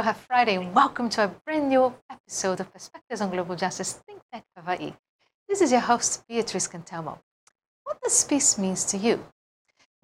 [0.00, 4.22] Aloha Friday and welcome to a brand new episode of Perspectives on Global Justice Think
[4.32, 4.94] Tech Hawaii.
[5.46, 7.18] This is your host, Beatriz Cantelmo.
[7.84, 9.22] What does peace mean to you?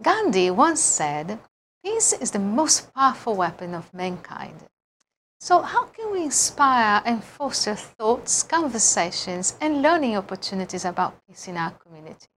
[0.03, 1.39] Gandhi once said,
[1.83, 4.67] Peace is the most powerful weapon of mankind.
[5.41, 11.57] So, how can we inspire and foster thoughts, conversations, and learning opportunities about peace in
[11.57, 12.29] our community?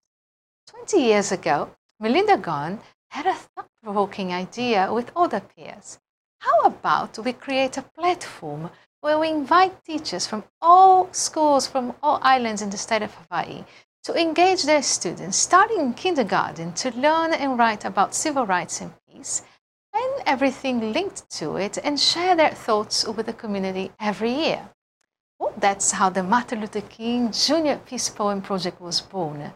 [0.68, 6.00] 20 years ago, Melinda Gohn had a thought provoking idea with other peers.
[6.40, 12.20] How about we create a platform where we invite teachers from all schools from all
[12.22, 13.66] islands in the state of Hawaii
[14.04, 18.94] to engage their students starting in kindergarten to learn and write about civil rights and
[19.08, 19.44] peace
[19.94, 24.70] and everything linked to it and share their thoughts with the community every year.
[25.40, 27.76] Well, that's how the Martin Luther King Jr.
[27.86, 29.54] Peace Poem Project was born.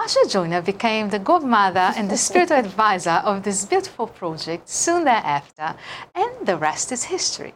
[0.00, 5.74] Marsha Joyner became the godmother and the spiritual advisor of this beautiful project soon thereafter,
[6.14, 7.52] and the rest is history.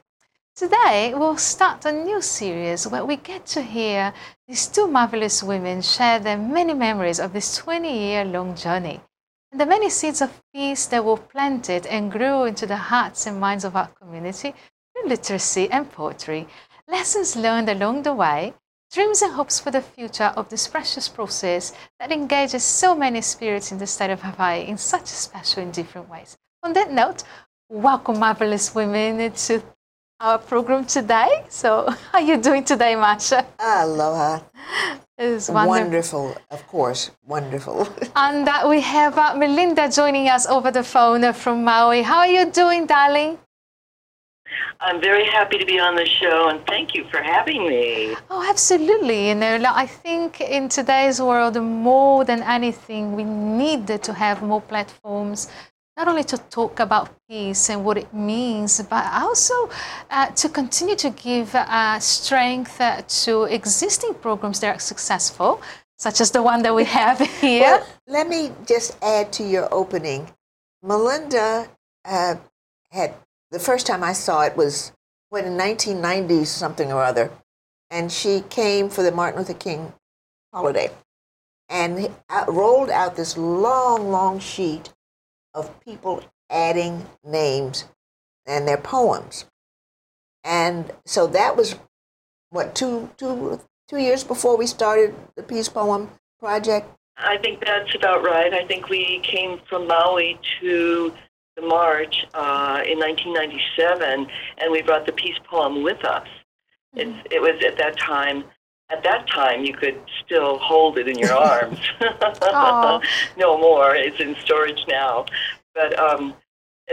[0.55, 4.13] Today, we'll start a new series where we get to hear
[4.47, 9.01] these two marvelous women share their many memories of this 20 year long journey
[9.51, 13.41] and the many seeds of peace that were planted and grew into the hearts and
[13.41, 14.55] minds of our community
[14.93, 16.47] through literacy and poetry,
[16.89, 18.53] lessons learned along the way,
[18.95, 23.73] dreams and hopes for the future of this precious process that engages so many spirits
[23.73, 26.37] in the state of Hawaii in such special and different ways.
[26.63, 27.25] On that note,
[27.69, 29.61] welcome, marvelous women, to
[30.21, 31.45] our program today.
[31.49, 33.45] So, how are you doing today, Marsha?
[33.59, 34.41] Aloha.
[35.19, 36.37] It's wonderful.
[36.53, 37.89] of course, wonderful.
[38.17, 42.03] and uh, we have uh, Melinda joining us over the phone from Maui.
[42.03, 43.39] How are you doing, darling?
[44.81, 48.15] I'm very happy to be on the show and thank you for having me.
[48.31, 49.29] Oh, absolutely.
[49.29, 54.61] You know, I think in today's world, more than anything, we need to have more
[54.61, 55.49] platforms
[55.97, 59.71] not only to talk about peace and what it means, but also
[60.11, 65.63] uh, to continue to give uh, strength uh, to existing programs that are successful,
[65.99, 67.63] such as the one that we have here.
[67.63, 70.33] Well, let me just add to your opening.
[70.83, 71.69] Melinda
[72.05, 72.35] uh,
[72.91, 73.15] had,
[73.55, 74.91] the first time I saw it was
[75.31, 77.31] when in 1990 something or other,
[77.89, 79.93] and she came for the Martin Luther King
[80.53, 80.91] holiday
[81.69, 84.93] and uh, rolled out this long, long sheet
[85.55, 87.85] of people adding names
[88.45, 89.45] and their poems.
[90.43, 91.77] And so that was
[92.51, 96.11] what two two two years before we started the Peace Poem
[96.41, 96.89] Project.
[97.17, 98.53] I think that's about right.
[98.53, 101.15] I think we came from Maui to
[101.57, 104.27] the march uh, in 1997,
[104.59, 106.27] and we brought the peace poem with us.
[106.97, 107.19] Mm-hmm.
[107.31, 108.45] it was at that time.
[108.91, 111.79] At that time, you could still hold it in your arms.
[113.37, 113.97] no more.
[113.97, 115.25] It's in storage now.
[115.75, 116.35] But um,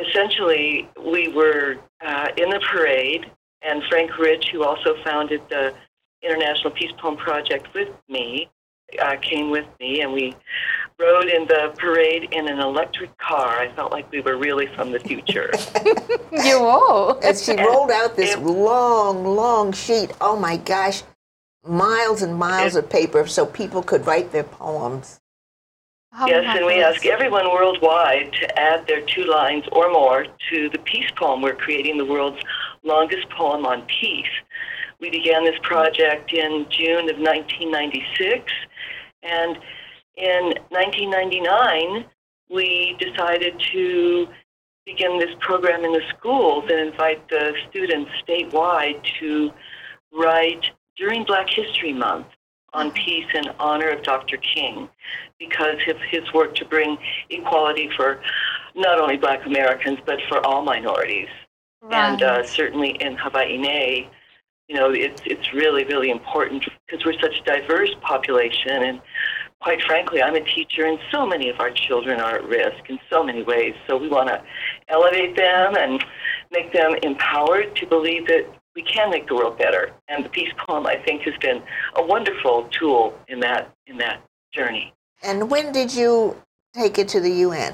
[0.01, 3.29] essentially, we were uh, in the parade,
[3.61, 5.73] and Frank Rich, who also founded the
[6.23, 8.49] International Peace Poem Project with me,
[9.00, 10.35] uh, came with me, and we
[11.00, 13.59] rode in the parade in an electric car.
[13.59, 15.52] I felt like we were really from the future.
[16.44, 17.19] you were.
[17.24, 20.12] And she rolled out this it, long, long sheet.
[20.22, 21.03] Oh my gosh,
[21.66, 25.19] miles and miles it, of paper so people could write their poems.
[26.13, 30.69] How yes, and we ask everyone worldwide to add their two lines or more to
[30.69, 31.41] the peace poem.
[31.41, 32.41] We're creating the world's
[32.84, 34.28] longest poem on peace.
[35.00, 38.52] We began this project in June of 1996,
[39.24, 39.58] and
[40.18, 42.06] in 1999,
[42.50, 44.28] we decided to
[44.86, 49.52] begin this program in the schools and invite the students statewide to
[50.12, 50.66] write
[50.97, 52.28] during Black History Month
[52.73, 54.38] on peace in honor of Dr.
[54.38, 54.90] King
[55.40, 56.97] because of his work to bring
[57.29, 58.22] equality for
[58.76, 61.28] not only black Americans but for all minorities.
[61.82, 61.94] Right.
[61.94, 64.08] And uh, certainly in Hawaii,
[64.72, 68.84] you know, it's, it's really, really important because we're such a diverse population.
[68.84, 69.02] And
[69.59, 72.97] quite frankly, I'm a teacher, and so many of our children are at risk in
[73.12, 73.73] so many ways.
[73.85, 74.41] So we want to
[74.88, 76.02] elevate them and
[76.52, 79.91] make them empowered to believe that we can make the world better.
[80.08, 81.62] And the peace poem, I think, has been
[81.97, 84.22] a wonderful tool in that in that
[84.53, 84.94] journey.
[85.22, 86.38] And when did you
[86.74, 87.74] take it to the UN?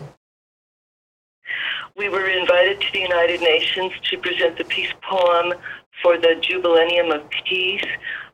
[1.95, 5.53] We were invited to the United Nations to present the peace poem
[6.01, 7.85] for the Jubilennium of Peace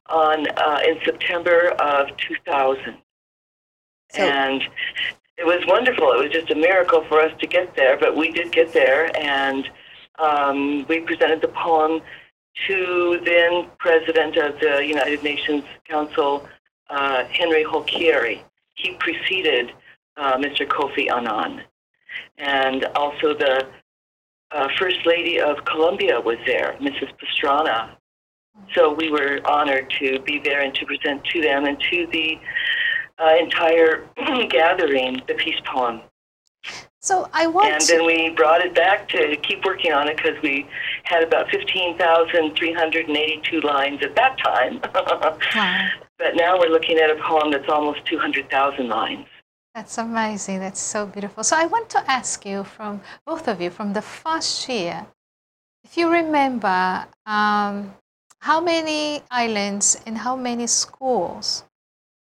[0.07, 2.97] on uh, in September of 2000.
[4.11, 4.61] So, and
[5.37, 6.11] it was wonderful.
[6.11, 9.09] It was just a miracle for us to get there, but we did get there,
[9.17, 9.67] and
[10.19, 12.01] um, we presented the poem
[12.67, 16.47] to then President of the United Nations Council,
[16.89, 18.41] uh, Harri Holkeri.
[18.75, 19.71] He preceded
[20.17, 20.67] uh, Mr.
[20.67, 21.63] Kofi Annan.
[22.37, 23.67] And also the
[24.53, 27.09] uh, First Lady of Colombia was there, Mrs.
[27.19, 27.95] Pastrana.
[28.75, 32.39] So we were honored to be there and to present to them and to the
[33.19, 34.07] uh, entire
[34.49, 36.01] gathering the peace poem.
[36.99, 40.15] So I want And to, then we brought it back to keep working on it
[40.15, 40.65] because we
[41.03, 44.79] had about 15,382 lines at that time.
[44.93, 45.37] Wow,
[46.17, 49.25] but now we're looking at a poem that's almost 200,000 lines.
[49.73, 50.59] That's amazing.
[50.59, 51.43] That's so beautiful.
[51.43, 55.05] So I want to ask you from both of you from the first year,
[55.83, 57.93] if you remember um,
[58.39, 61.63] how many islands and how many schools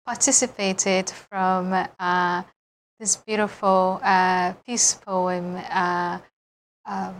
[0.06, 2.44] participated from uh,
[3.00, 6.20] this beautiful uh, peace poem uh,
[6.86, 7.16] um,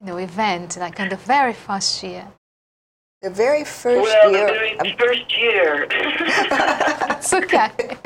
[0.00, 2.26] you know, event, like on the very first year.
[3.20, 4.46] The very first well, year.
[4.46, 5.88] the very first year.
[7.18, 7.96] It's okay.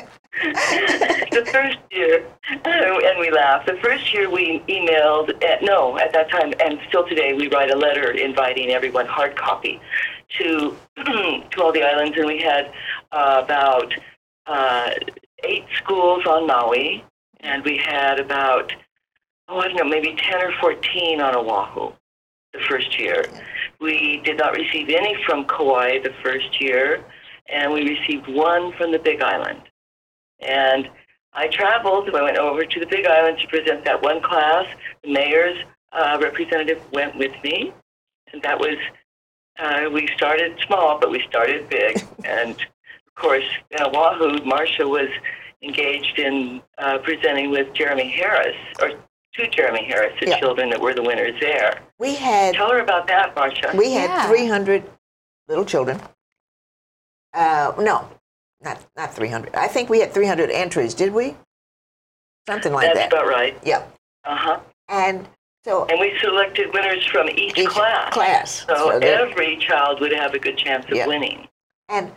[0.42, 2.26] The first year,
[2.64, 3.66] and we laughed.
[3.66, 7.70] The first year we emailed, at, no, at that time, and still today, we write
[7.70, 9.80] a letter inviting everyone hard copy
[10.38, 12.72] to to all the islands, and we had
[13.12, 13.92] uh, about
[14.46, 14.90] uh,
[15.44, 17.04] eight schools on Maui,
[17.40, 18.72] and we had about
[19.48, 21.92] oh, I don't know, maybe ten or fourteen on Oahu.
[22.52, 23.24] The first year,
[23.80, 27.04] we did not receive any from Kauai the first year,
[27.48, 29.60] and we received one from the Big Island.
[30.40, 30.88] And
[31.32, 32.08] I traveled.
[32.14, 34.66] I went over to the Big Island to present that one class.
[35.02, 35.58] The mayor's
[35.92, 37.72] uh, representative went with me,
[38.32, 38.76] and that was.
[39.58, 42.02] Uh, we started small, but we started big.
[42.24, 45.08] and of course, in Oahu, Marsha was
[45.62, 48.90] engaged in uh, presenting with Jeremy Harris, or
[49.34, 50.38] to Jeremy Harris, the Yeah.
[50.38, 51.80] children that were the winners there.
[51.98, 53.74] we had Tell her about that, Marsha.
[53.74, 54.28] we had Yeah.
[54.28, 54.84] 300
[55.48, 56.00] little children.
[57.32, 58.08] Uh, no,
[58.62, 59.54] not not 300.
[59.54, 60.94] I think we had 300 entries.
[60.94, 61.36] Did we?
[62.48, 63.10] Something like That's that.
[63.10, 63.58] That's about right.
[63.64, 63.84] Yeah.
[64.24, 64.60] Uh huh.
[64.88, 65.28] And
[65.64, 68.12] so And we selected winners from each, each class.
[68.12, 68.64] class.
[68.68, 71.48] So, there- every child would have a good chance of winning.
[71.88, 72.12] And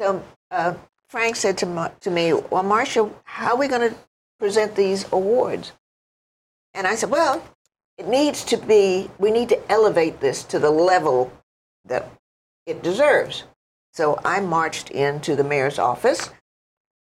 [0.00, 0.74] so uh,
[1.08, 3.96] Frank said to, Ma- to me, Well, Marsha, how are we going to
[4.38, 5.72] present these awards?
[6.74, 7.42] And I said, Well,
[7.98, 11.30] it needs to be, we need to elevate this to the level
[11.84, 12.10] that
[12.66, 13.44] it deserves.
[13.96, 16.28] So I marched into the mayor's office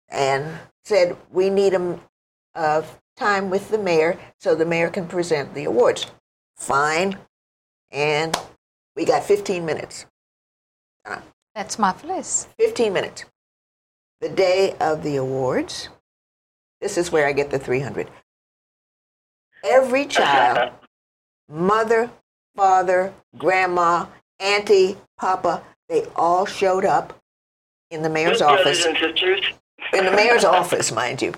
[0.08, 2.00] and said, We need a,
[2.54, 2.82] a
[3.14, 6.06] time with the mayor so the mayor can present the awards.
[6.56, 7.18] Fine.
[7.90, 8.34] And
[8.96, 10.06] we got 15 minutes.
[11.54, 12.48] That's marvelous.
[12.58, 13.26] 15 minutes.
[14.22, 15.90] The day of the awards,
[16.80, 18.08] this is where I get the 300.
[19.62, 20.72] Every child,
[21.50, 22.10] mother,
[22.56, 24.06] father, grandma,
[24.40, 27.18] auntie, papa, they all showed up
[27.90, 28.82] in the mayor's With office.
[28.82, 29.40] brothers and sisters.
[29.94, 31.32] In the mayor's office, mind you,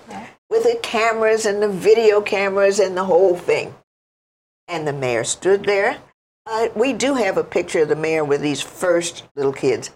[0.49, 3.73] with the cameras and the video cameras and the whole thing.
[4.67, 5.97] And the mayor stood there.
[6.45, 9.91] Uh, we do have a picture of the mayor with these first little kids.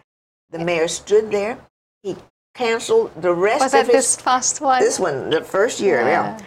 [0.52, 1.58] The mayor stood there.
[2.04, 2.16] He
[2.54, 4.80] canceled the rest Was of that his this first one?
[4.82, 6.02] this one, the first year.
[6.02, 6.40] Yeah.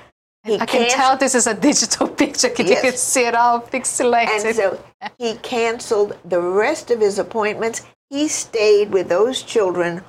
[0.45, 2.49] He I can tell this is a digital picture.
[2.49, 2.83] Can Yes.
[2.83, 4.47] You can see it all pixelated.
[4.47, 4.83] And so
[5.19, 7.83] he canceled the rest of his appointments.
[8.11, 10.03] He stayed with those children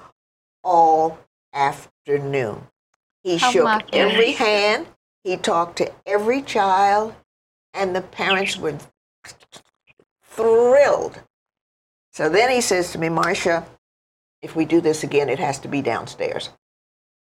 [0.63, 1.19] all
[1.53, 2.67] afternoon.
[3.23, 4.87] He How shook every hand.
[5.23, 7.13] He talked to every child,
[7.73, 8.77] and the parents were
[10.23, 11.19] thrilled.
[12.13, 13.65] So then he says to me, Marsha,
[14.41, 16.49] if we do this again, it has to be downstairs.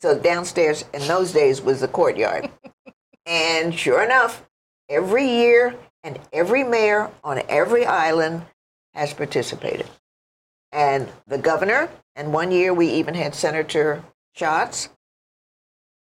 [0.02, 2.50] So downstairs in those days was the courtyard.
[3.26, 4.44] and sure enough,
[4.90, 8.46] every year and every mayor on every island
[8.94, 9.88] has participated.
[10.74, 14.04] And the governor, and one year we even had Senator
[14.36, 14.90] Schatz.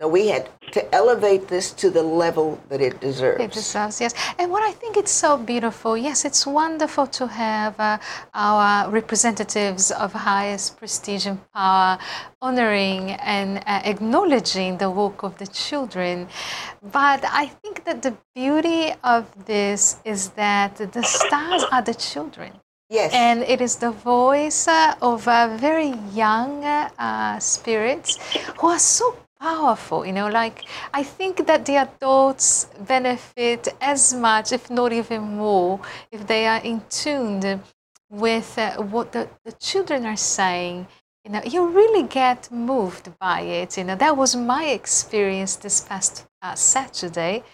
[0.00, 3.42] So we had to elevate this to the level that it deserves.
[3.42, 4.14] It deserves, yes.
[4.38, 7.98] And what I think it's so beautiful, yes, it's wonderful to have uh,
[8.32, 11.98] our representatives of highest prestige and power
[12.40, 16.28] honoring and uh, acknowledging the work of the children.
[16.80, 22.52] But I think that the beauty of this is that the stars are the children.
[22.90, 23.12] Yes.
[23.14, 28.18] And it is the voice uh, of uh, very young uh, spirits
[28.58, 30.04] who are so powerful.
[30.04, 35.80] You know, like I think that the adults benefit as much, if not even more,
[36.10, 37.62] if they are in tune
[38.10, 40.88] with uh, what the, the children are saying.
[41.24, 43.78] You know, you really get moved by it.
[43.78, 47.44] You know, that was my experience this past uh, Saturday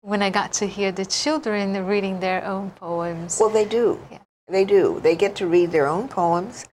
[0.00, 3.38] when I got to hear the children reading their own poems.
[3.38, 4.00] Well, they do.
[4.10, 4.18] Yeah.
[4.48, 5.00] They do.
[5.00, 6.66] They get to read their own poems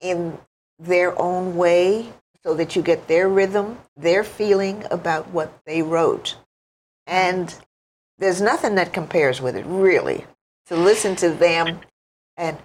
[0.00, 0.38] in
[0.78, 2.12] their own way
[2.42, 6.36] so that you get their rhythm, their feeling about what they wrote.
[7.06, 7.54] And
[8.18, 10.24] there's nothing that compares with it, really.
[10.66, 11.80] To listen to them,
[12.36, 12.58] and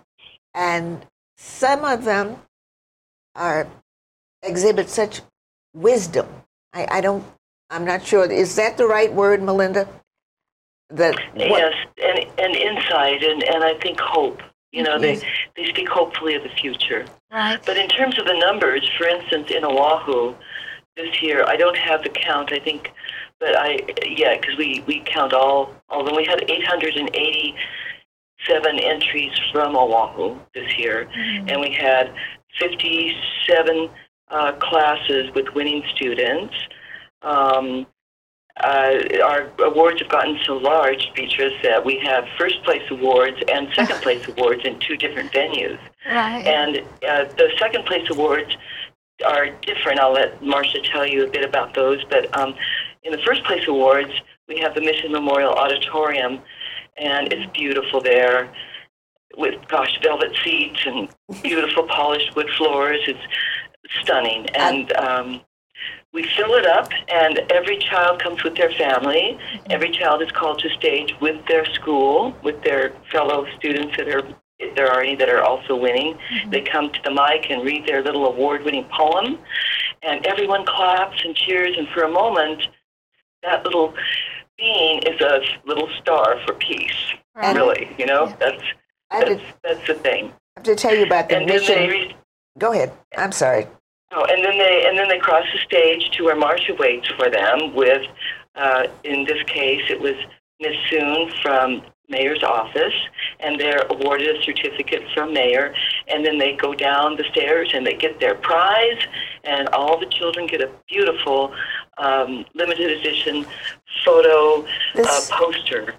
[0.53, 1.05] and
[1.37, 2.37] some of them
[3.35, 3.67] are
[4.43, 5.21] exhibit such
[5.73, 6.27] wisdom.
[6.73, 7.23] I, I don't.
[7.69, 8.29] I'm not sure.
[8.29, 9.87] Is that the right word, Melinda?
[10.93, 14.41] That yes, and and insight, and and I think hope.
[14.71, 15.21] You know, yes.
[15.21, 17.07] they they speak hopefully of the future.
[17.31, 17.59] Right.
[17.65, 20.35] But in terms of the numbers, for instance, in Oahu
[20.97, 22.51] this year, I don't have the count.
[22.51, 22.91] I think,
[23.39, 25.73] but I yeah, because we we count all.
[25.89, 31.49] Although we had 887 entries from Oahu this year, mm-hmm.
[31.49, 32.13] and we had
[32.59, 33.89] 57
[34.29, 36.55] uh, classes with winning students.
[37.21, 37.85] Um,
[38.59, 43.67] uh, our awards have gotten so large, Beatrice, that we have first place awards and
[43.73, 45.79] second place awards in two different venues.
[46.05, 46.45] Right.
[46.45, 46.77] And
[47.07, 48.55] uh, the second place awards
[49.25, 49.99] are different.
[49.99, 52.03] I'll let Marsha tell you a bit about those.
[52.09, 52.55] But um,
[53.03, 54.11] in the first place awards,
[54.47, 56.41] we have the Mission Memorial Auditorium,
[56.97, 58.51] and it's beautiful there
[59.37, 61.09] with, gosh, velvet seats and
[61.41, 62.99] beautiful polished wood floors.
[63.07, 63.19] It's
[64.01, 64.47] stunning.
[64.55, 65.41] And um,
[66.13, 69.37] we fill it up, and every child comes with their family.
[69.69, 74.23] Every child is called to stage with their school, with their fellow students that are
[74.59, 76.13] if there are any that are also winning.
[76.13, 76.51] Mm-hmm.
[76.51, 79.39] They come to the mic and read their little award-winning poem,
[80.03, 81.75] and everyone claps and cheers.
[81.77, 82.61] And for a moment,
[83.41, 83.93] that little
[84.57, 87.13] being is a little star for peace.
[87.35, 87.55] Right.
[87.55, 88.35] Really, you know, yeah.
[88.39, 88.63] that's
[89.09, 90.25] that's, that's the thing.
[90.25, 91.89] I have to tell you about the and mission.
[91.89, 92.15] Re-
[92.57, 92.91] Go ahead.
[93.17, 93.67] I'm sorry.
[94.13, 97.29] Oh, and then they and then they cross the stage to where Marsha waits for
[97.29, 98.05] them with,
[98.55, 100.15] uh, in this case, it was
[100.59, 102.93] Miss Soon from mayor's office,
[103.39, 105.73] and they're awarded a certificate from mayor,
[106.09, 108.99] and then they go down the stairs and they get their prize,
[109.45, 111.53] and all the children get a beautiful
[111.97, 113.45] um, limited edition
[114.03, 115.95] photo this, uh, poster.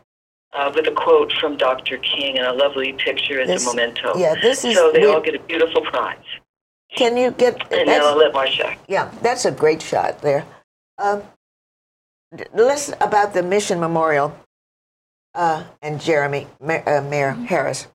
[0.55, 1.97] Uh, with a quote from Dr.
[1.97, 4.13] King and a lovely picture as this, a memento.
[4.19, 4.77] Yeah, this is.
[4.77, 6.19] So they all get a beautiful prize.
[6.95, 7.73] Can you get?
[7.73, 8.77] And now I'll let Marsha.
[8.89, 10.45] Yeah, that's a great shot there.
[10.99, 11.23] Um,
[12.53, 14.37] let's about the Mission Memorial
[15.35, 17.45] uh, and Jeremy uh, Mayor mm-hmm.
[17.45, 17.87] Harris.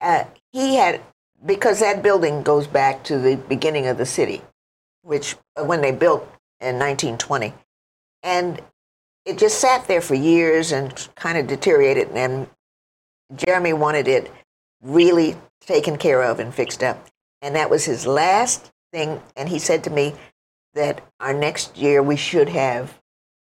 [0.00, 1.00] Uh, he had
[1.44, 4.42] because that building goes back to the beginning of the city,
[5.02, 6.22] which uh, when they built
[6.60, 7.52] in 1920,
[8.22, 8.60] and
[9.24, 12.08] it just sat there for years and kind of deteriorated.
[12.14, 12.48] And
[13.34, 14.30] Jeremy wanted it
[14.82, 17.06] really taken care of and fixed up,
[17.42, 19.20] and that was his last thing.
[19.36, 20.14] And he said to me
[20.74, 22.98] that our next year we should have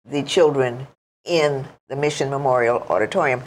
[0.05, 0.87] the children
[1.25, 3.43] in the Mission Memorial Auditorium.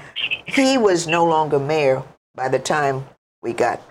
[0.46, 2.04] He was no longer mayor
[2.36, 3.06] by the time
[3.42, 3.82] we got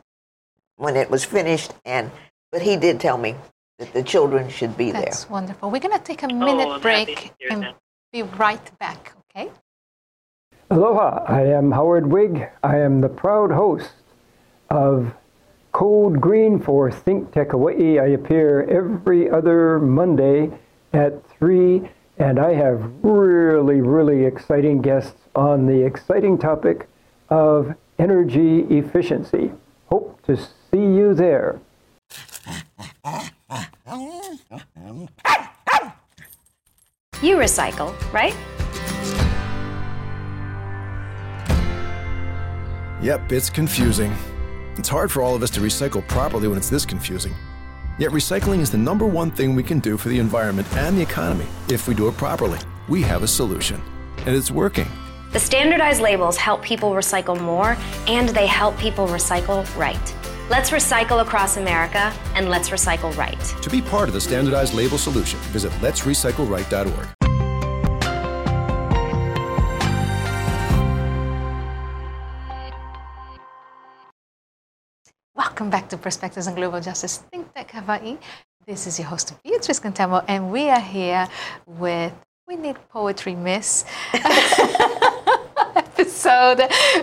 [0.77, 2.11] when it was finished, and
[2.53, 3.35] but he did tell me
[3.79, 5.11] that the children should be That's there.
[5.11, 5.71] That's wonderful.
[5.71, 7.77] We're going to take a minute oh, break and that.
[8.13, 9.15] be right back.
[9.31, 9.51] Okay.
[10.71, 12.51] Aloha, I am Howard Wiig.
[12.63, 13.91] I am the proud host
[14.71, 15.15] of
[15.79, 18.01] Code Green for Think Tech Hawaii.
[18.01, 20.51] I appear every other Monday
[20.93, 26.89] at 3 and I have really, really exciting guests on the exciting topic
[27.29, 29.53] of energy efficiency.
[29.87, 31.61] Hope to see you there.
[37.23, 38.35] You recycle, right?
[43.01, 44.13] Yep, it's confusing.
[44.79, 47.35] It's hard for all of us to recycle properly when it's this confusing.
[47.99, 51.03] Yet recycling is the number one thing we can do for the environment and the
[51.03, 52.61] economy if we do it properly.
[52.89, 53.83] We have a solution,
[54.19, 54.87] and it's working.
[55.33, 60.15] The standardized labels help people recycle more, and they help people recycle right.
[60.49, 63.39] Let's recycle across America, and let's recycle right.
[63.63, 67.18] To be part of the standardized label solution, visit letsrecycleright.org.
[75.59, 78.17] Welcome back to Perspectives on Global Justice Think Tech Hawaii.
[78.65, 81.27] This is your host, Beatriz Cantelmo, and we are here
[81.67, 82.13] with
[82.47, 83.85] We Need Poetry Miss
[85.75, 86.59] episode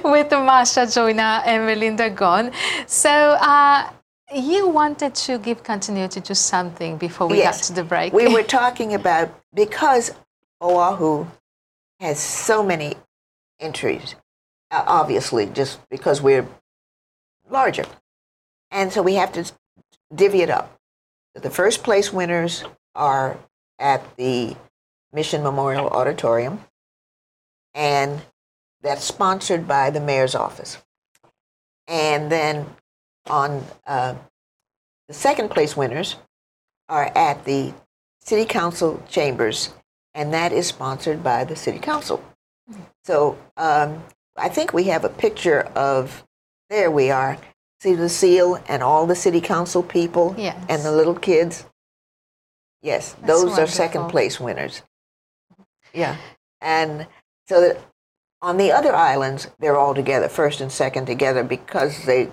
[0.06, 2.54] with Marsha Joyner and Melinda Gohn.
[2.88, 3.90] So, uh,
[4.34, 7.58] you wanted to give continuity to something before we yes.
[7.58, 8.14] got to the break.
[8.14, 10.14] We were talking about because
[10.62, 11.28] Oahu
[12.00, 12.94] has so many
[13.60, 14.16] entries,
[14.72, 16.48] uh, obviously, just because we're
[17.50, 17.84] larger.
[18.72, 19.52] And so we have to
[20.14, 20.78] divvy it up.
[21.36, 22.64] The first place winners
[22.96, 23.38] are
[23.80, 24.56] at the
[25.12, 26.64] Mission Memorial Auditorium,
[27.74, 28.22] and
[28.82, 30.78] that's sponsored by the mayor's office.
[31.88, 32.68] And then
[33.28, 34.16] on uh,
[35.08, 36.16] the second place winners
[36.90, 37.74] are at the
[38.22, 39.74] City Council chambers,
[40.14, 42.24] and that is sponsored by the city council.
[43.04, 44.04] So um,
[44.36, 46.24] I think we have a picture of,
[46.70, 47.38] there we are,
[47.86, 50.58] see the seal and all the city council people Yes.
[50.70, 51.66] and the little kids.
[52.82, 54.82] Yes, That's those are second place winners.
[55.94, 56.16] Yeah.
[56.62, 57.08] And
[57.48, 57.78] so that
[58.42, 62.32] on the other islands, they're all together, first and second together, because they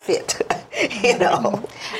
[0.00, 0.40] fit,
[1.04, 1.42] you know.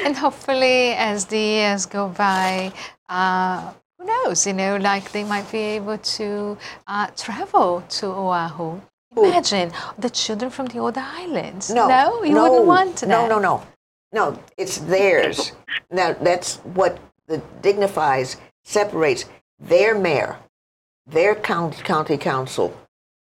[0.05, 2.73] And hopefully, as the years go by,
[3.09, 4.47] uh, who knows?
[4.47, 6.57] You know, like they might be able to
[6.87, 8.81] uh, travel to Oahu.
[9.17, 11.71] Imagine the children from the other islands.
[11.71, 13.09] No, you no, wouldn't want that.
[13.09, 13.63] No, no, no,
[14.13, 14.39] no.
[14.57, 15.53] It's theirs.
[15.91, 19.25] now that's what the dignifies separates
[19.59, 20.39] their mayor,
[21.07, 22.77] their county, county council.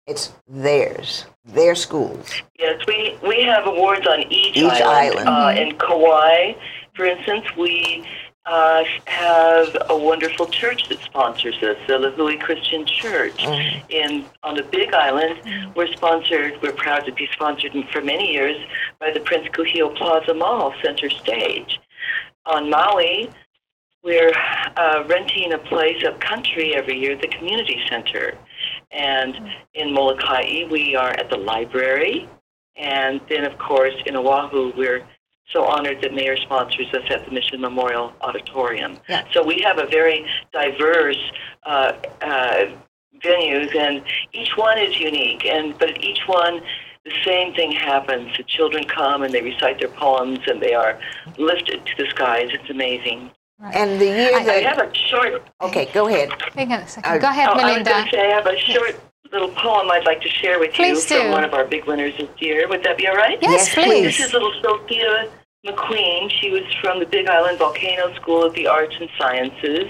[0.08, 2.42] It's theirs, their schools.
[2.58, 5.30] Yes, we, we have awards on each, Each island.
[5.30, 6.54] Uh, in Kauai,
[6.96, 8.08] for instance, we
[8.46, 13.38] uh, have a wonderful church that sponsors us, the Lihue Christian Church.
[13.38, 13.91] Mm-hmm.
[13.91, 16.53] In on the Big Island, we're sponsored.
[16.62, 18.58] We're proud to be sponsored for many years
[19.00, 21.79] by the Prince Kuhio Plaza Mall Center Stage.
[22.46, 23.29] On Maui,
[24.03, 24.34] we're
[24.77, 28.38] uh, renting a place up country every year, the community center.
[28.91, 29.36] And
[29.74, 32.27] in Molokai, we are at the library.
[32.77, 35.05] And then, of course, in Oahu, we're
[35.51, 39.00] so honored that Mayor sponsors us at the Mission Memorial Auditorium.
[39.08, 39.25] Yeah.
[39.34, 41.18] So we have a very diverse
[41.65, 42.65] uh, uh,
[43.24, 44.03] venues, and
[44.34, 45.46] each one is unique.
[45.46, 46.62] And but at each one,
[47.06, 48.36] the same thing happens.
[48.38, 51.00] The children come and they recite their poems, and they are
[51.38, 52.50] lifted to the skies.
[52.52, 53.32] It's amazing.
[53.62, 54.63] And the year I that.
[54.63, 55.50] have a short.
[55.62, 56.30] okay, go ahead.
[56.56, 57.12] Hang on a second.
[57.12, 58.06] Uh, Go ahead, Oh, I was Melinda.
[58.10, 58.97] say I have a short
[59.34, 61.24] little poem I'd like to share with Please you do.
[61.24, 62.69] from one of our big winners this year.
[62.69, 63.38] Would that be all right?
[63.41, 64.17] yes, Yes, please.
[64.17, 65.30] This is little Sophia
[65.65, 66.32] McQueen.
[66.39, 69.89] She was from the Big Island Volcano School of the Arts and Sciences,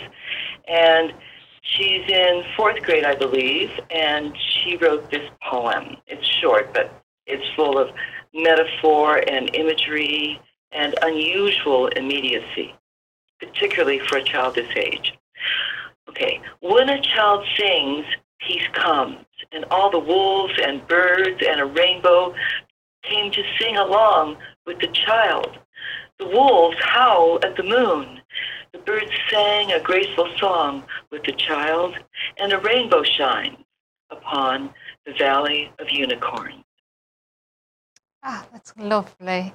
[0.68, 1.14] and
[1.62, 3.70] she's in fourth grade, I believe.
[3.92, 5.98] And she wrote this poem.
[6.08, 6.92] It's short, but
[7.28, 7.90] it's full of
[8.34, 10.40] metaphor and imagery
[10.72, 12.76] and unusual immediacy,
[13.40, 15.14] particularly for a child this age.
[16.10, 18.06] Okay, when a child sings,
[18.40, 22.34] peace comes, and all the wolves and birds and a rainbow
[23.04, 24.38] came to sing along
[24.70, 25.58] with the child.
[26.20, 28.22] The wolves howl at the moon.
[28.72, 31.96] The birds sang a graceful song with the child,
[32.38, 33.58] and a rainbow shines
[34.12, 34.70] upon
[35.08, 36.64] the valley of unicorns.
[38.22, 39.54] Ah, that's lovely.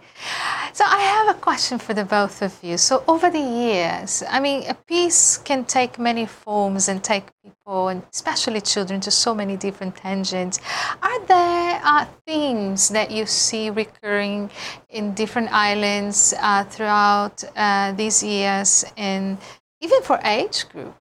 [0.72, 2.79] So I have a question for the both of you.
[2.79, 7.88] So over the years, I mean, a piece can take many forms and take people,
[7.88, 10.61] and especially children, to so many different tangents.
[11.03, 14.50] Are there uh, themes that you see recurring
[14.88, 19.37] in different islands uh, throughout uh, these years, and
[19.83, 20.96] even for age group?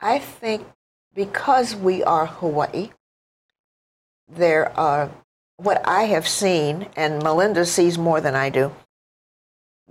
[0.00, 0.66] I think
[1.14, 2.90] because we are Hawaii,
[4.28, 5.10] there are
[5.58, 8.72] what I have seen, and Melinda sees more than I do,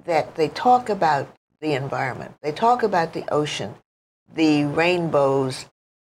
[0.05, 1.27] that they talk about
[1.59, 2.35] the environment.
[2.41, 3.75] They talk about the ocean,
[4.33, 5.65] the rainbows,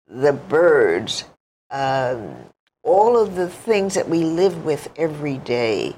[0.09, 1.25] the birds,
[1.71, 2.35] um,
[2.83, 5.97] all of the things that we live with every day.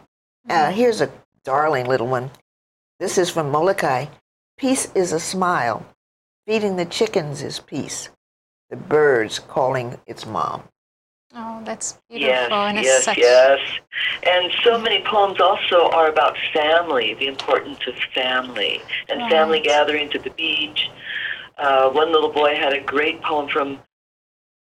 [0.50, 1.12] Uh, here's a
[1.44, 2.30] darling little one.
[2.98, 4.06] This is from Molokai.
[4.58, 5.86] Peace is a smile.
[6.46, 8.08] Feeding the chickens is peace.
[8.70, 10.64] The birds calling its mom.
[11.36, 13.58] Oh, that's Yes, beautiful, and it's yes, such yes.
[14.24, 19.64] And so many poems also are about family, the importance of family, and family Right.
[19.64, 20.88] gatherings at the beach.
[21.58, 23.80] Uh, one little boy had a great poem from,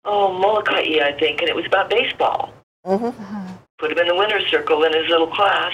[0.06, 2.54] oh, Molokai, I think, and it was about baseball.
[2.86, 3.10] hmm
[3.80, 5.72] Put him in the winner's circle in his little class.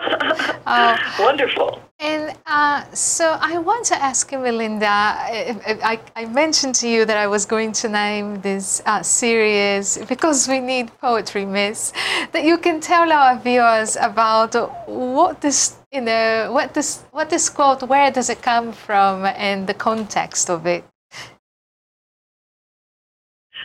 [0.66, 0.96] Oh.
[1.18, 1.80] Wonderful.
[1.98, 4.86] And uh, so I want to ask you, Melinda.
[4.86, 9.98] I, I, I mentioned to you that I was going to name this uh, series
[10.08, 11.92] because we need poetry, Miss.
[12.32, 14.54] That you can tell our viewers about
[14.88, 19.66] what this, you know, what this, what this quote, where does it come from, and
[19.66, 20.84] the context of it.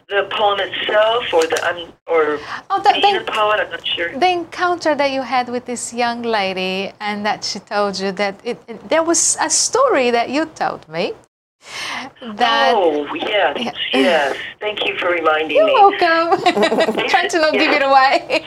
[0.08, 2.38] The poem itself, or the um, or
[2.70, 4.18] Oh, the, being a the, poet, I'm not sure.
[4.18, 8.39] the encounter that you had with this young lady, and that she told you that
[8.44, 11.13] it, it- there was a story that you told me.
[12.22, 14.38] That oh, yes, yes.
[14.60, 15.56] Thank you for reminding me.
[15.56, 15.74] You're me.
[15.74, 17.04] welcome.
[17.10, 18.46] Trying to not give it away.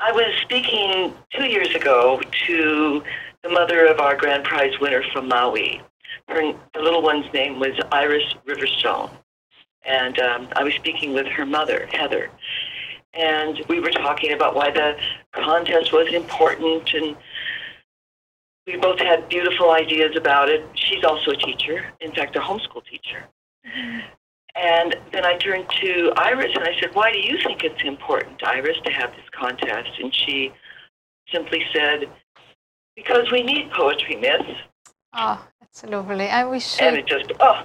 [0.00, 3.02] I was speaking two years ago to
[3.42, 5.82] the mother of our grand prize winner from Maui.
[6.28, 6.40] Her
[6.72, 9.10] the little one's name was Iris Riverstone,
[9.86, 12.30] and um, I was speaking with her mother, Heather,
[13.14, 14.96] and we were talking about why the
[15.32, 17.16] contest was important and
[18.66, 20.66] we both had beautiful ideas about it.
[20.74, 23.24] She's also a teacher, in fact, a homeschool teacher.
[24.56, 28.42] And then I turned to Iris and I said, Why do you think it's important,
[28.42, 29.90] Iris, to have this contest?
[30.00, 30.52] And she
[31.32, 32.08] simply said,
[32.96, 34.42] Because we need poetry, miss.
[35.12, 36.28] Oh, that's lovely.
[36.28, 36.80] I wish.
[36.80, 37.64] And it just, oh,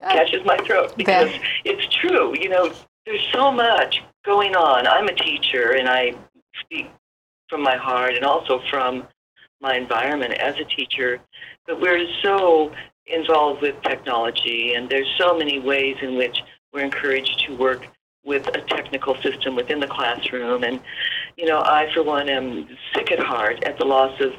[0.00, 1.30] catches my throat because
[1.64, 2.34] it's true.
[2.38, 2.72] You know,
[3.04, 4.86] there's so much going on.
[4.86, 6.14] I'm a teacher and I
[6.60, 6.90] speak
[7.48, 9.06] from my heart and also from
[9.60, 11.20] my environment as a teacher,
[11.66, 12.72] but we're so
[13.06, 16.38] involved with technology and there's so many ways in which
[16.72, 17.86] we're encouraged to work
[18.24, 20.80] with a technical system within the classroom and
[21.36, 24.32] you know I for one am sick at heart at the loss of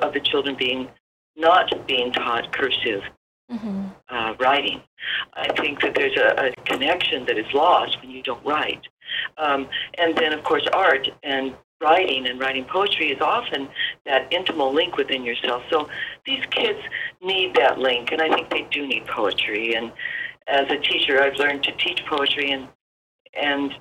[0.00, 0.88] of the children being
[1.36, 3.02] not being taught cursive
[3.50, 3.94] Mhm.
[4.08, 4.82] uh, writing.
[5.34, 8.88] I think that there's a, a connection that is lost when you don't write.
[9.38, 13.68] Um, and then, of course, art and writing and writing poetry is often
[14.04, 15.62] that intimate link within yourself.
[15.70, 15.88] So
[16.24, 16.80] these kids
[17.22, 19.74] need that link, and I think they do need poetry.
[19.74, 19.92] And
[20.48, 22.68] as a teacher, I've learned to teach poetry, and
[23.34, 23.76] and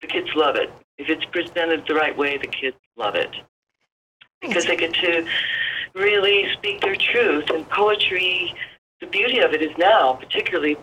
[0.00, 0.70] the kids love it.
[0.98, 3.30] If it's presented the right way, the kids love it
[4.40, 5.26] because they get to
[5.94, 7.50] really speak their truth.
[7.50, 8.54] And poetry,
[9.00, 10.76] the beauty of it is now, particularly,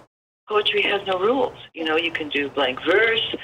[0.47, 1.57] poetry has no rules.
[1.73, 3.35] You know, you can do blank verse,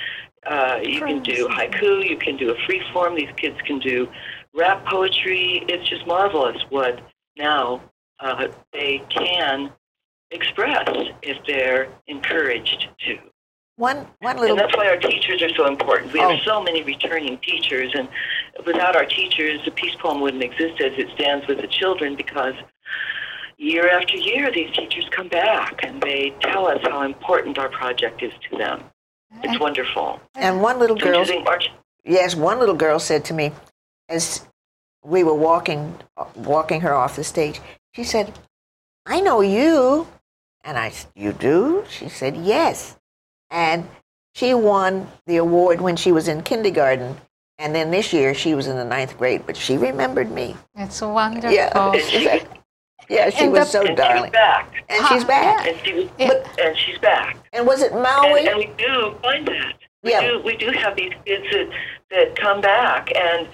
[0.45, 3.15] uh, you can do haiku, you can do a free form.
[3.15, 4.07] These kids can do
[4.53, 5.63] rap poetry.
[5.67, 6.99] It's just marvelous what
[7.37, 7.81] now
[8.19, 9.71] uh, they can
[10.31, 10.87] express
[11.21, 13.17] if they're encouraged to.
[13.77, 14.57] One, one little.
[14.57, 16.11] And that's why our teachers are so important.
[16.11, 16.29] We Oh.
[16.29, 18.09] have so many returning teachers, and
[18.65, 22.55] without our teachers, the peace poem wouldn't exist as it stands with the children because
[23.59, 28.23] year after year, these teachers come back and they tell us how important our project
[28.23, 28.83] is to them.
[29.43, 30.19] It's wonderful.
[30.35, 31.47] And one little Don't girl, think,
[32.03, 33.51] yes, one little girl said to me,
[34.07, 34.47] as
[35.03, 35.95] we were walking,
[36.35, 37.61] walking her off the stage,
[37.93, 38.33] she said,
[39.05, 40.07] "I know you,"
[40.63, 42.97] and I, s- "You do?" She said, "Yes,"
[43.51, 43.87] and
[44.33, 47.17] she won the award when she was in kindergarten,
[47.59, 50.55] and then this year she was in the ninth grade, but she remembered me.
[50.75, 51.51] It's wonderful.
[51.51, 51.71] Yeah,
[53.07, 54.83] yeah, she And was so And she's darling, back.
[54.89, 55.67] and she's back.
[55.67, 56.43] And, she was, Yeah.
[56.61, 57.37] and she's back.
[57.53, 58.47] And was it Maui?
[58.47, 59.73] and we do find that.
[60.03, 60.21] We Yeah.
[60.21, 61.69] do we do have these kids that,
[62.11, 63.47] that come back and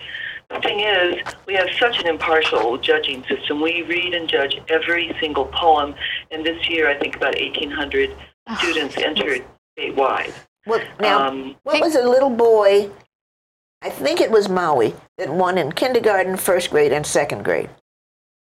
[0.50, 3.62] the thing is we have such an impartial judging system.
[3.62, 5.96] We read and judge every single poem
[6.32, 8.12] and this year I think about eighteen hundred
[8.48, 8.56] Ah.
[8.58, 9.44] students entered
[9.78, 10.32] statewide.
[10.68, 12.90] Well, now, Um, what was a little boy?
[13.82, 17.70] I think it was Maui that won in kindergarten, first grade, and second grade.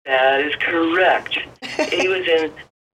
[0.05, 1.37] That is correct.
[1.91, 2.51] he was in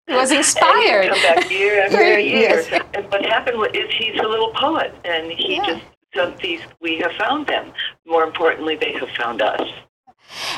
[0.08, 1.04] He was And inspired.
[1.04, 2.39] he'd come back year after year.
[2.50, 2.82] Yes.
[2.95, 5.65] And what happened was, is he's a little poet, and he Yeah.
[5.65, 5.84] just
[6.15, 7.72] some these we have found them.
[8.08, 9.67] More importantly, they have found us.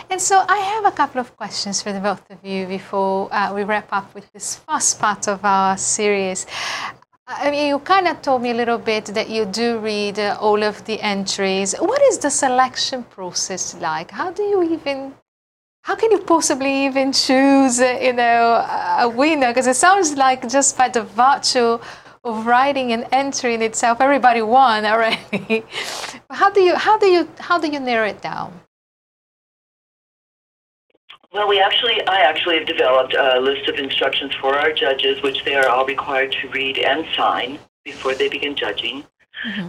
[0.10, 3.54] And so I have a couple of questions for the both of you before uh,
[3.54, 6.46] we wrap up with this first part of our series.
[7.28, 10.38] I mean, you kind of told me a little bit that you do read uh,
[10.42, 11.74] all of the entries.
[11.80, 14.12] What is the selection process like?
[14.12, 15.14] How do you even,
[15.84, 18.66] how can you possibly even choose, uh, you know,
[19.00, 19.48] a winner?
[19.48, 21.80] Because it sounds like just by the virtue
[22.24, 25.64] of writing and entry in itself, everybody won already.
[26.30, 28.54] how do you, how do you, how do you narrow it down?
[31.34, 35.46] Well, we actually, I actually have developed a list of instructions for our judges, which
[35.46, 39.06] they are all required to read and sign before they begin judging.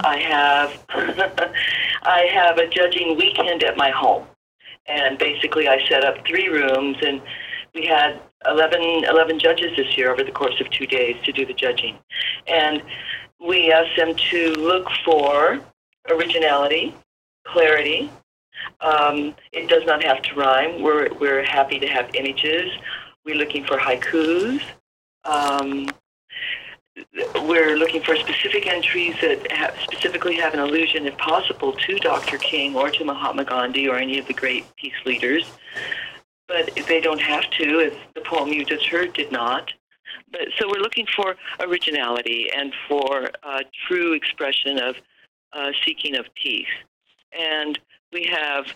[0.01, 0.85] I have,
[2.03, 4.27] I have a judging weekend at my home,
[4.87, 7.21] and basically I set up three rooms, and
[7.75, 11.47] we had 11, 11 judges this year over the course of two days to do
[11.47, 11.99] the judging,
[12.47, 12.83] and
[13.41, 15.61] we asked them to look for
[16.11, 16.95] originality,
[17.45, 18.11] clarity,
[18.81, 20.83] um, it does not have to rhyme.
[20.83, 22.71] We're, we're happy to have images.
[23.25, 24.63] We're looking for haikus.
[25.25, 25.89] Um,
[27.17, 32.39] we're looking for specific entries that have, specifically have an allusion, if possible, to Dr.
[32.39, 35.51] King or to Mahatma Gandhi or any of the great peace leaders.
[36.49, 39.73] But they don't have to, if the poem you just heard did not.
[40.31, 44.97] But, so we're looking for originality and for uh, true expression of
[45.53, 46.67] uh, seeking of peace.
[47.39, 47.79] And
[48.13, 48.67] we have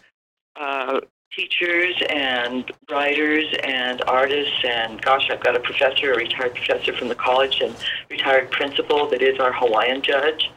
[0.57, 1.01] uh,
[1.35, 7.09] teachers and writers and artists and gosh i've got a professor a retired professor from
[7.09, 7.75] the college and
[8.11, 10.51] retired principal that is our hawaiian judge.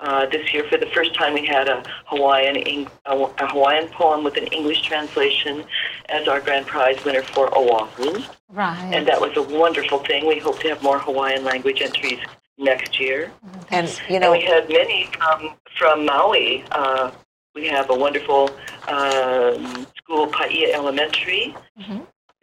[0.00, 4.22] Uh, this year for the first time we had a hawaiian a, a hawaiian poem
[4.22, 5.64] with an english translation
[6.08, 8.22] as our grand prize winner for oahu.
[8.48, 8.90] Right.
[8.92, 10.26] and that was a wonderful thing.
[10.26, 12.18] We hope to have more hawaiian language entries
[12.58, 13.32] next year.
[13.70, 16.64] And you and know, we had many from from Maui.
[16.70, 17.10] Uh,
[17.54, 18.50] we have a wonderful
[18.88, 21.54] um, school school, Paia Elementary,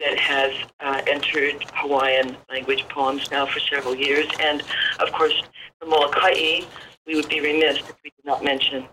[0.00, 4.26] that has uh, entered Hawaiian language poems now for several years.
[4.40, 4.62] And
[4.98, 5.34] of course,
[5.78, 6.60] for Molokai,
[7.06, 8.86] we would be remiss if we did not mention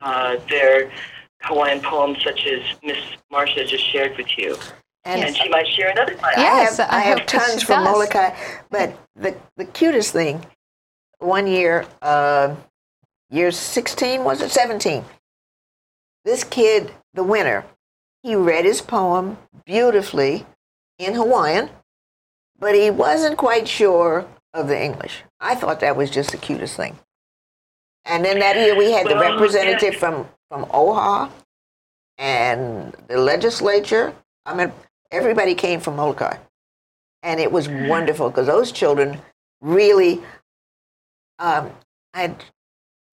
[0.00, 0.90] uh, their
[1.42, 2.96] Hawaiian poems, such as Miss
[3.32, 4.56] Marsha just shared with you.
[5.04, 6.24] And And she might share another one.
[6.34, 7.84] I Yes, have, I I have tons from.
[7.84, 8.34] Molokai,
[8.70, 10.44] but the, the cutest thing,
[11.18, 12.56] one year, uh,
[13.28, 15.04] year 16, was it 17?
[16.24, 17.64] This kid, the winner,
[18.22, 20.46] he read his poem beautifully
[20.98, 21.70] in Hawaiian,
[22.58, 25.22] but he wasn't quite sure of the English.
[25.40, 26.98] I thought that was just the cutest thing.
[28.06, 31.30] And then that year we had the representative from, from OHA
[32.18, 34.14] and the legislature.
[34.46, 34.72] I mean,
[35.10, 36.36] everybody came from Molokai.
[37.22, 39.18] And it was wonderful because those children
[39.60, 40.20] really,
[41.38, 41.70] um,
[42.12, 42.34] I,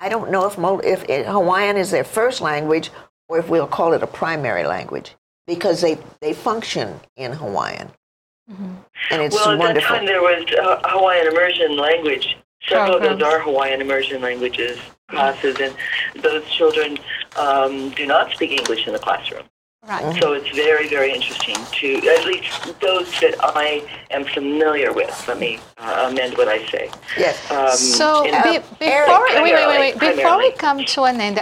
[0.01, 2.89] I don't know if, if it, Hawaiian is their first language
[3.29, 5.15] or if we'll call it a primary language
[5.47, 7.89] because they, they function in Hawaiian.
[8.49, 12.35] And it's well, at that time there was uh, Hawaiian immersion language.
[12.67, 14.79] Several of those are Hawaiian immersion languages
[15.11, 15.75] classes, and
[16.23, 16.97] those children
[17.37, 19.43] um, do not speak English in the classroom.
[19.87, 20.21] Right.
[20.21, 25.09] So it's very, very interesting to, at least those that I am familiar with.
[25.27, 26.91] Let me uh, amend what I say.
[27.17, 27.49] yes.
[27.49, 31.03] Um, So in- be, uh, before Eric, wait, wait, wait, wait, before we come to
[31.05, 31.41] an end,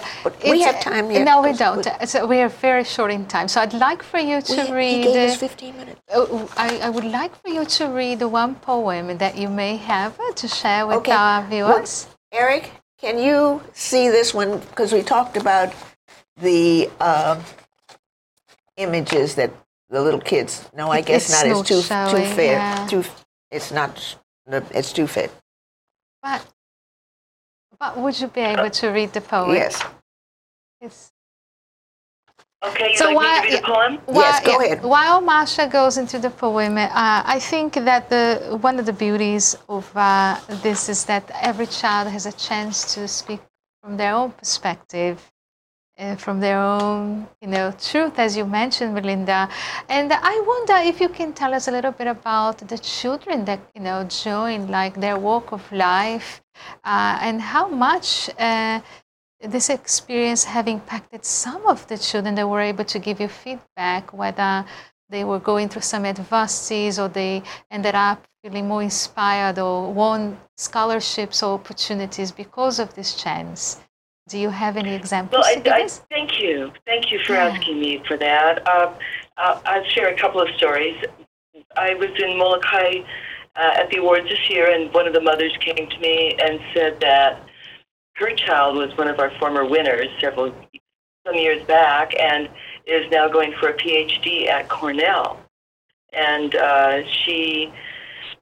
[0.49, 1.25] we have time yet?
[1.25, 1.86] No, we don't.
[2.08, 3.49] So we are very short in time.
[3.49, 5.06] So I'd like for you to We- read.
[5.08, 5.99] he gave uh, us 15 minutes.
[6.13, 10.17] Oh, I, I would like for you to read one poem that you may have
[10.17, 11.12] uh, to share with Okay.
[11.12, 12.08] our What- viewers.
[12.32, 12.71] Eric,
[13.02, 14.60] can you see this one?
[14.60, 15.73] Because we talked about
[16.38, 17.36] the uh,
[18.79, 19.51] images that
[19.89, 20.51] the little kids.
[20.75, 21.45] No, I It- guess it's not.
[21.59, 22.53] It's too showing, too fair.
[22.53, 22.87] yeah.
[22.87, 23.03] Too.
[23.51, 23.93] It's not.
[24.77, 25.31] It's too fit.
[26.23, 26.41] But,
[27.79, 29.55] but would you be able to read the poem?
[29.55, 29.81] Yes.
[30.81, 31.11] It's,
[32.61, 33.93] Okay, you'd So like why- me to read the poem?
[34.13, 34.83] Yes, go ahead.
[34.83, 36.89] While Marsha goes into the poem, uh,
[37.35, 42.09] I think that the one of the beauties of uh, this is that every child
[42.09, 43.39] has a chance to speak
[43.81, 45.15] from their own perspective,
[45.99, 49.49] uh, from their own, you know, truth, as you mentioned, Melinda.
[49.89, 53.59] And I wonder if you can tell us a little bit about the children that
[53.75, 56.41] you know join, like their walk of life,
[56.83, 58.29] uh, and how much.
[58.38, 58.81] Uh,
[59.41, 64.12] this experience have impacted some of the children that were able to give you feedback,
[64.12, 64.65] whether
[65.09, 70.39] they were going through some adversities or they ended up feeling more inspired or won
[70.57, 73.79] scholarships or opportunities because of this chance.
[74.29, 76.71] Do you have any examples Well, I, I, thank you.
[76.85, 77.47] Thank you for Yeah.
[77.47, 78.67] asking me for that.
[78.67, 78.93] Uh,
[79.37, 81.03] I'll, I'll share a couple of stories.
[81.75, 83.01] I was in Molokai
[83.55, 86.59] uh, at the awards this year, and one of the mothers came to me and
[86.75, 87.43] said that
[88.17, 90.53] her child was one of our former winners several
[91.25, 92.47] some years back, and
[92.85, 95.39] is now going for a PhD at Cornell.
[96.13, 97.73] And uh, she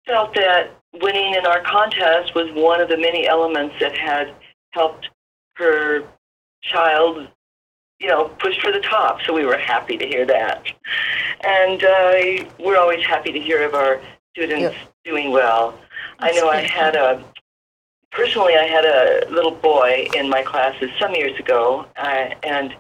[0.06, 0.72] felt that
[1.02, 4.34] winning in our contest was one of the many elements that had
[4.72, 5.10] helped
[5.58, 6.04] her
[6.62, 7.28] child,
[8.00, 9.22] you know, push for the top.
[9.26, 10.64] So we were happy to hear that.
[11.44, 14.00] And uh, we're always happy to hear of our
[14.32, 15.78] students doing well.
[16.20, 17.24] I know I had a,
[18.12, 22.76] personally, I had a little boy in my classes some years ago, uh, and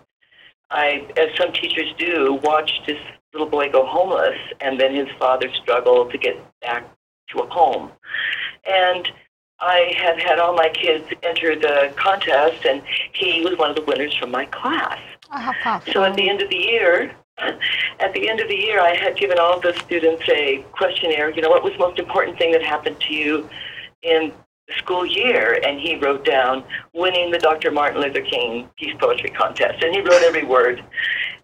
[0.69, 2.99] I, as some teachers do, watched this
[3.33, 6.85] little boy go homeless and then his father struggle to get back
[7.29, 7.91] to a home.
[8.67, 9.07] And
[9.59, 12.81] I have had all my kids enter the contest, and
[13.13, 14.99] he was one of the winners from my class.
[15.31, 15.79] Ah, how.
[15.91, 19.17] So at the end of the year, at the end of the year, I had
[19.17, 21.31] given all of the students a questionnaire.
[21.31, 23.49] You know, what was the most important thing that happened to you
[24.03, 24.31] in
[24.67, 25.59] the school year?
[25.65, 27.71] And he wrote down winning the Dr.
[27.71, 30.83] Martin Luther King Peace Poetry Contest, and he wrote every word.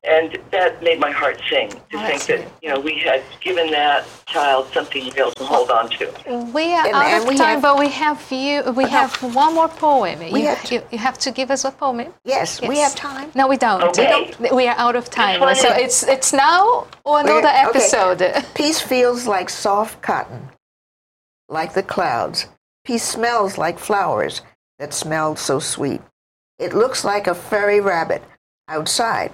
[0.06, 3.24] And that made my heart sing to Oh, think that's that you know we had
[3.40, 6.06] given that child something real to hold on to.
[6.54, 8.64] we are And- out and of time, have- but we have you.
[8.74, 10.20] We have one more poem.
[10.20, 12.02] We you, have to- you, you have to give us a poem.
[12.02, 12.10] Eh?
[12.26, 13.32] Yes, we have time.
[13.34, 13.82] No, we don't.
[13.84, 14.34] Okay.
[14.52, 15.40] We are out of time.
[15.56, 17.64] So it's it's now or another Okay.
[17.70, 18.20] episode.
[18.56, 20.50] Peace feels like soft cotton,
[21.48, 22.48] like the clouds.
[22.84, 24.42] Peace smells like flowers
[24.80, 26.02] that smelled so sweet.
[26.60, 28.22] It looks like a furry rabbit
[28.68, 29.32] outside.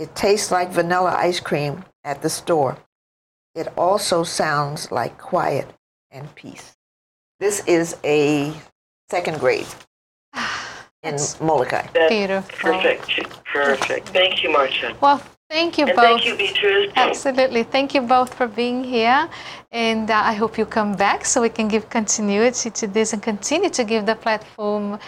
[0.00, 2.78] It tastes like vanilla ice cream at the store.
[3.54, 5.68] It also sounds like quiet
[6.10, 6.74] and peace.
[7.38, 8.54] This is a
[9.10, 9.66] second grade
[11.02, 11.86] in Molokai.
[11.92, 12.72] That's Beautiful.
[12.72, 14.08] perfect, perfect.
[14.08, 16.04] Thank you, Marsha, Well, thank you and both.
[16.06, 16.92] thank you, Beatrice.
[16.96, 17.62] Absolutely.
[17.64, 19.28] Thank you both for being here.
[19.70, 23.22] And uh, I hope you come back so we can give continuity to this and
[23.22, 24.98] continue to give the platform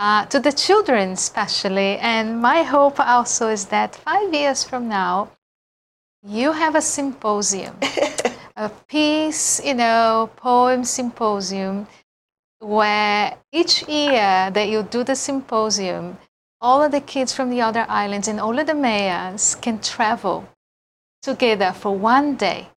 [0.00, 1.98] uh, to the children, especially.
[1.98, 5.30] And my hope also is that five years from now,
[6.26, 7.76] you have a symposium,
[8.56, 11.86] a peace, you know, poem symposium,
[12.60, 16.16] where each year that you do the symposium,
[16.62, 20.48] all of the kids from the other islands and all of the mayors can travel
[21.22, 22.68] together for one day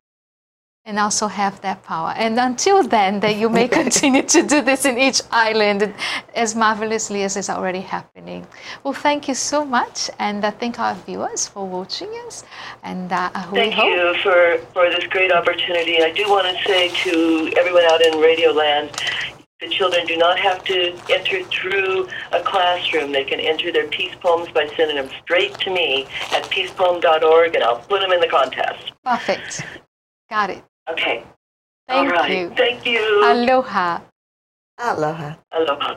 [0.85, 2.13] and also have that power.
[2.17, 5.93] And until then, that you may continue to do this in each island
[6.35, 8.45] as marvelously as is already happening.
[8.83, 12.43] Well, thank you so much, and I thank our viewers for watching us.
[12.83, 16.03] And uh, I hope thank you for, for this great opportunity.
[16.03, 18.91] I do want to say to everyone out in Radio Land,
[19.61, 23.13] the children do not have to enter through a classroom.
[23.13, 27.63] They can enter their peace poems by sending them straight to me at peacepoem.org, and
[27.63, 28.91] I'll put them in the contest.
[29.05, 29.65] Perfect.
[30.29, 30.63] Got it.
[30.89, 31.23] Okay.
[31.87, 32.31] Thank All right.
[32.31, 32.55] you.
[32.55, 33.23] Thank you.
[33.23, 34.01] Aloha.
[34.79, 35.35] Aloha.
[35.51, 35.95] Aloha.